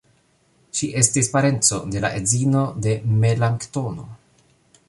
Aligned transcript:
Ŝi 0.77 0.89
estis 1.01 1.29
parenco 1.35 1.79
de 1.97 2.03
la 2.07 2.13
edzino 2.21 2.65
de 2.87 2.97
Melanktono. 3.25 4.09